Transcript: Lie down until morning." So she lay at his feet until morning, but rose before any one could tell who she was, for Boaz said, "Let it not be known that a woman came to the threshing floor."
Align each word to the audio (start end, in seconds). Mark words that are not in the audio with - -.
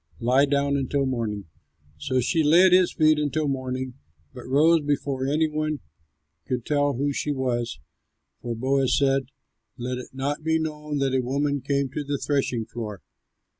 Lie 0.19 0.47
down 0.47 0.75
until 0.77 1.05
morning." 1.05 1.45
So 1.99 2.19
she 2.21 2.41
lay 2.41 2.65
at 2.65 2.71
his 2.73 2.91
feet 2.91 3.19
until 3.19 3.47
morning, 3.47 3.93
but 4.33 4.47
rose 4.47 4.81
before 4.81 5.27
any 5.27 5.47
one 5.47 5.79
could 6.47 6.65
tell 6.65 6.93
who 6.93 7.13
she 7.13 7.31
was, 7.31 7.79
for 8.41 8.55
Boaz 8.55 8.97
said, 8.97 9.25
"Let 9.77 9.99
it 9.99 10.09
not 10.11 10.41
be 10.43 10.57
known 10.57 10.97
that 10.97 11.13
a 11.13 11.21
woman 11.21 11.61
came 11.61 11.87
to 11.89 12.03
the 12.03 12.17
threshing 12.17 12.65
floor." 12.65 13.03